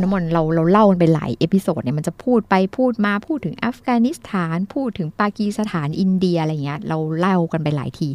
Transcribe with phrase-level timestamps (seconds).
[0.00, 8.08] คุณน้ำมนต์เราเราเล่ากันไปหลาย episode เนี่ยมันจะพูดไปพูดมาพูดถึงอัฟกานิสถาน พูดถึงปากีสถานอินเดียอะไรเงี้ยเราเล่ากันไปหลายที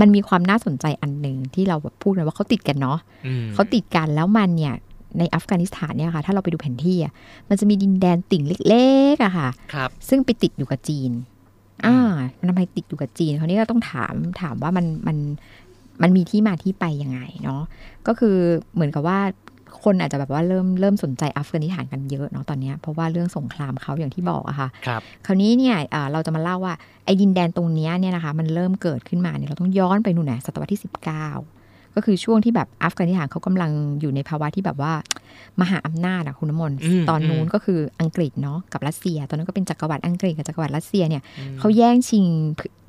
[0.00, 4.74] มันมีความน่าสนใจอันหนึ่งที่เราแบบพูดกันว่าเขาติดกันเนาะอืมเขาติดกันแล้วมันเนี่ย
[5.18, 7.12] ในอัฟกานิสถานเนี่ยค่ะ ถ้าเราไปดูแผนที่อะ
[7.48, 11.10] มันจะมีดินแดนติ่งเล็กๆอะค่ะครับซึ่งไปติดอยู่กับจีน
[11.86, 11.96] อ่า
[12.38, 15.16] มันทำไมติดอยู่กับจีนคราวนี้ก็ต้องถามถามว่ามันมัน
[16.02, 17.62] มันมีที่มาที่ไปยังไงเนาะ
[18.06, 18.36] ก็คือ
[18.74, 19.18] เหมือนกับว่า
[19.84, 31.61] คนอาจจะแบบว่าเริ่มเริ่มสนใจอัฟกานิสถานกันเยอะเนาะตอนเนี้ยเพราะว่าเรื่องสงครามเขาอย่างที่บอกอะค่ะครับคราวนี้เนี่ยอ่าเราจะมาเล่าว่าไอ้ดินแดนตรงเนี้ยเนี่ยนะคะมันเริ่มเกิดขึ้นมาเนี่ยเราต้องย้อนไปนู่นนะศตวรรษที่ 19
[31.94, 34.92] ก็คือช่วงที่แบบอัฟกานิสถานเขากำลังอยู่ในภาวะที่แบบว่า
[35.60, 42.26] มหาอำนาจอะคุณน้ำมนต์อืมตอนนู้นอืมก็คืออังกฤษเนาะกับรัสเซีย ตอนนั้นก็เป็นจักรวรรดิอังกฤษกับจักรวรรดิรัสเซียเนี่ยอืมเขาแย่งชิง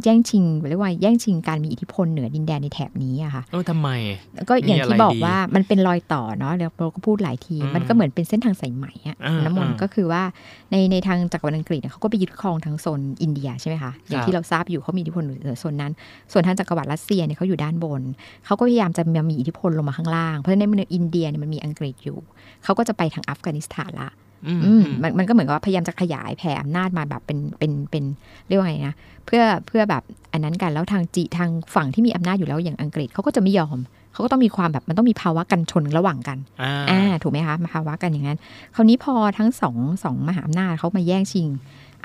[0.03, 3.89] แย่งชิงเรียกว่าแย่งชิงการมีอิทธิพลเหนือดินแดนในแถบนี้อะค่ะเออทำไม
[4.36, 10.23] แล้วก็อย่างที่มีอะไรบอกดีว่ามันเป็นรอยต่อเนาะแล้วเราก็พูดหลายทีอืมมันก็เหมือนเป็นเส้นทางสายไหมอะอ่าน้ำมนต์อ่าก็คือว่า
[10.72, 15.91] ในในทางจักรวรรดิอังกฤษเนี่ยเขาก็ไปยึดครองทางโซนอินเดียใช่ไหมคะอย่างครับที่เราทราบอยู่เขามีอิทธิพลเหนือโซนนั้น
[16.31, 18.02] ส่วนทางจักรวรรดิรัสเซียเนี่ยเขาอยู่ด้านบน
[18.45, 22.17] เขาก็พยายามจะมามีอิทธิพลลงมาข้างล่าง เพราะฉะนั้นในอินเดียเนี่ยมันมีอังกฤษอยู่
[22.63, 24.09] เขาก็จะไปทางอัฟกานิสถานละ
[24.47, 28.03] อืมอืมอืมมันมันก็เหมือนกับว่าพยายามจะขยายแผ่อำนาจมาแบบเป็นเป็นเป็น
[28.47, 33.77] เรียกว่าไงนะเพื่อเพื่อแบบอันนั้นกันแล้วทางจีทางฝั่งที่มีอำนาจอยู่แล้วอย่างอังกฤษเขาก็จะไม่ยอม
[34.13, 38.39] เขาก็ต้องมีความแบบมันต้องมีภาวะกันชนระหว่างกันอ่าอ่าถูกไหมคะภาวะกันอย่างนั้น
[38.75, 41.47] คราวนี้พอทั้งสองสองมหาอำนาจเขามาแย่งชิง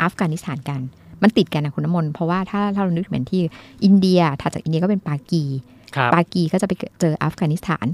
[0.03, 0.81] อัฟกานิสถานกัน
[1.23, 3.41] มันติดกันนะคุณน้ำมนต์เพราะว่าถ้าถ้าเรานึกเหมือนที่
[3.85, 5.45] อินเดียถัดจากอินเดียก็เป็นปากี
[5.97, 7.87] ครับปากีก็จะไปเจออัฟกานิสถาน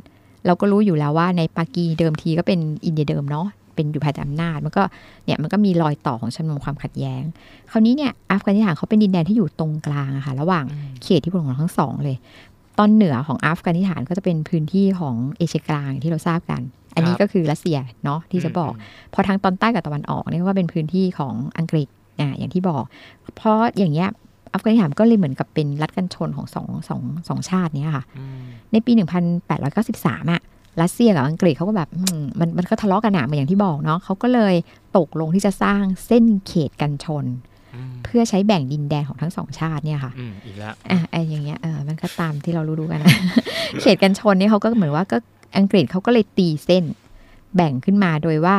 [0.47, 4.83] เราก็รู้อยู่แล้วว่าในปากีเดิมทีก็เป็นอินเดียเดิมเนาะเป็นอยู่ภายใต้อำนาจมันก็
[5.25, 7.23] เนี่ยมันก็มีรอยต่อของชนวนความขัดแย้ง
[7.71, 10.65] คราวนี้เนี่ยอัฟกานิสถานเขาเป็นดินแดนที่อยู่ตรงกลางอะค่ะระหว่าง
[11.03, 12.17] เขตที่พลของทั้งสองเลย
[12.79, 16.61] ตอนเหนือของอัฟกานิสถานก็จะเป็นพื้นที่ของเอเชียกลางอย่างที่เราทราบกัน
[16.95, 18.73] อันนี้ก็คือรัสเซียเนาะที่จะบอก
[19.15, 21.89] พอทางตอนใต้กับตะวันออกเนี่ยก็เป็นพื้นที่ของอังกฤษ
[22.21, 22.83] อ่าอย่างที่บอก
[23.37, 24.09] เพราะอย่างเงี้ย
[24.55, 28.43] อัฟกานิสถานก็เลยเหมือนกับเป็นรัฐกันชนของสองสองสองชาติเนี้ยค่ะอืม
[28.73, 28.93] ในปี
[29.63, 30.41] 1893อะ
[30.83, 34.55] รัสเซียกับอังกฤษเขาก็แบบอืมมันมันก็ทะเลาะกันหนาเหมือนอย่างที่บอกเนาะเขาก็เลย
[34.97, 37.25] ตกลงที่จะสร้างเส้นเขตกันชน
[37.75, 43.15] อืมเพื่อใช้แบ่งดินแดนของทั้งสองชาติเนี่ยค่ะอืมอีกแล้วอะไอ้อย่างเงี้ยเออมันก็ตามที่เรารู้ๆกันนะ
[43.81, 45.17] เขตกันชนเนี่ยเขาก็เหมือนว่าก็
[45.57, 46.85] อังกฤษเขาก็เลยตีเส้น
[47.57, 48.57] แบ่งขึ้นมาโดยว่า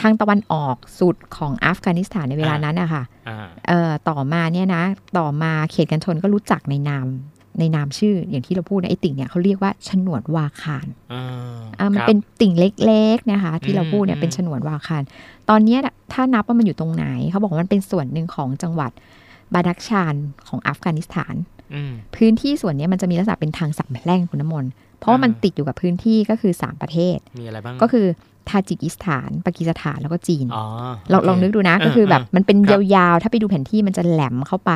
[0.00, 4.82] ทางตะวันออกสุดของอัฟกานิสถานในเวลานั้นอะค่ะอ่าเอ่อต่อมาเนี่ยนะ
[5.18, 7.06] ต่อมาเขตกันชนก็รู้จักในนาม
[7.58, 11.24] ในนามชื่ออย่างที่เราพูดนะไอ้ติ่งเนี่ยเขาเรียกว่าฉนวนวาคารอ่า
[11.78, 12.52] อ่ามันครับเป็นติ่ง
[12.86, 15.02] เล็กๆนะคะ ที่เราพูดเนี่อืยมเป็นฉนวนวาคาร
[15.48, 15.78] ตอนเนี้ย
[16.12, 18.90] ถ้านับว่ามันอยู่ตรงไหน เขาบอกว่ามันเป็นส่วนหนึ่งของจังหวัด
[19.54, 20.14] บาดักชาน
[20.48, 21.34] ของอัฟกานิสถาน
[21.74, 28.06] อืมพื้นที่ส่วนเนี้ยมันจะมีลักษณะเป็นทางสามแพร่งคุณน้ำมนต์เพราะว่ามันอ่าติดอยู่กับพื้นที่ก็คือ 3 ประเทศมีอะไรบ้างก็คือ
[28.50, 30.64] ทาจิกิสถาน ปากีสถานแล้วก็จีนอ๋อ
[31.12, 34.72] ลองโเคลองนึกดูนะอ่าก็คือแบบอ่ามันเป็นครัยบาวๆ ถ้าไปดูแผนที่มันจะแหลมเข้าไป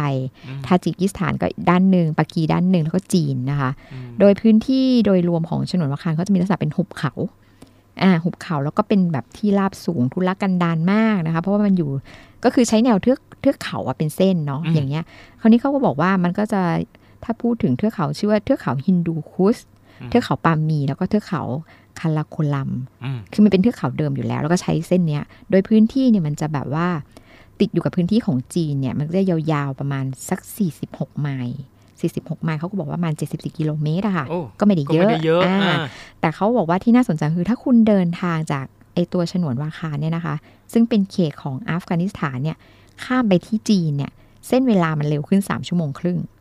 [0.47, 7.13] อืมทาจิกิสถานก็ด้านหนึ่งปากีด้านหนึ่งแล้วก็จีนนะคะอืมโดยพื้นที่โดยรวมของฉนวนวาคารเขาจะมีลักษณะเป็นหุบเขา
[8.03, 11.91] อ่าหุบเขาแล้วก็เป็นแบบที่ราบสูงทุรกันดารมากนะคะ เพราะว่ามันอยู่
[12.45, 15.05] ก็คือใช้แนวเทือกเทือกเขาอะเป็นเส้นเนาะอย่างเงี้ย
[15.41, 16.63] คราวนี้เขาก็บอกว่ามันก็จะ
[17.25, 19.59] ถ้าพูดถึงเทือกเขาชื่อว่าเทือกเขาฮินดูคุส
[20.09, 21.43] เทือกเขาปามีแล้วก็เทือกเขา
[22.01, 22.71] คาราโคลัม
[23.05, 26.89] อืมคือมันเป็นเทือกเขาเดิมอยู่แล้ว แล้วก็ใช้เส้นเนี้ย โดยพื้นที่เนี่ยมันจะแบบว่า
[27.61, 30.41] ติดอยู่กับพื้นที่ของจีนเนี่ย มันก็จะยาวๆประมาณสัก
[30.81, 31.59] 46 ไมล์
[32.03, 35.79] 46 ไมล์เขาก็บอกว่าประมาณ74 กิโลเมตรอะค่ะโอ้ก็ไม่ได้ก็เยไม่อะได้เยอะอ่าอ่า
[36.21, 40.35] แต่เขาบอกว่าที่น่าสนใจคือถ้าคุณเดินทางจากไอตัวฉนวนวาคารเนี่ยนะคะ
[40.73, 42.57] ซึ่งเป็นเขตของอัฟกานิสถานเนี่ย
[43.05, 44.11] ข้ามไปที่จีนเนี่ย
[44.49, 46.32] เส้นเวลามันเร็วขึ้น 3 ชั่วโมงครึ่งเ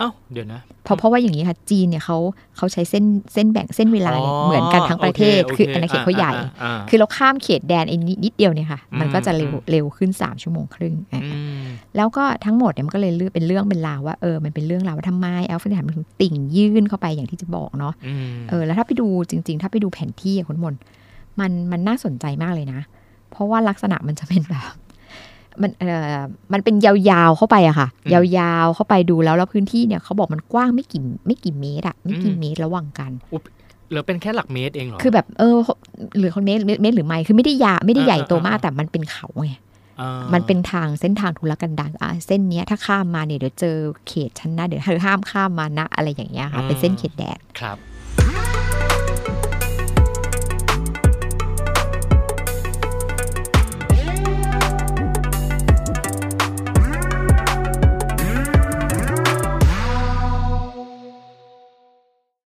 [0.00, 2.18] อ้าเดี๋ยวนะเพราะเพราะว่าอย่างนี้ค่ะจีนเนี่ยเขา
[2.56, 11.64] เขาใช้เส้นเส้นแบ่งเส้นเวลาเนี่ยอ๋อเหมือนกันทั้งประเทศโอเคคืออาณาเขตเขาใหญ่อ่าอ่าคือเราข้ามเขตแดนไอ้นิดนิดเดียวเนี่ยค่ะอืมมันก็จะเร็วอืมเร็วขึ้น 3 ชั่วโมงครึ่งอะอืม
[11.96, 20.80] แล้วก็ทั้งหมดเนี่ยมันก็เลยเรื่องเป็นเรื่องเป็นราวว่าเออมันเป็นเรื่องราวว่าทำไมแอลฟานิสถานมันถึงติ่งยื่นเข้าไปอย่างที่จะบอกเนาะอืมเออแล้วถ้าไปดูจริง ๆ ถ้าไปดูแผนที่อะคุณมนต์
[21.40, 22.80] มันมันน่าสนใจมากเลยนะ
[23.30, 24.72] เพราะว่าลักษณะมันจะเป็นแบบ
[25.62, 25.84] มันเอ
[26.16, 26.18] อ
[26.52, 33.12] มันเป็นยาวๆเข้าไปอะค่ะ ยาวๆเข้าไปดูแล้วแล้วพื้นที่เนี่ยเขาบอกมันกว้างไม่กี่ไม่กี่เมตรอะไม่กี่เมตรระหว่างกัน
[33.88, 35.56] เหลือเป็นแค่หลักเมตรเองเหรอคือแบบเออ
[36.18, 39.52] หรือคนเมตรเมตรเมตรหรือไม่คือไม่ได้ยาไม่ได้ใหญ่โตมากอ่าอ่าแต่มันเป็นเขาไง
[40.00, 43.76] อ่ามันเป็นทางเส้นทางทุรกันดารอะเส้นเนี้ยถ้าข้ามมาเนี่ยเดี๋ยวเจอ
[44.08, 47.76] เขตชั้นนะเดี๋ยวเธอห้ามข้ามมานะอะไรอย่างเงี้ยค่ะเป็นเส้นเขตแดนครับ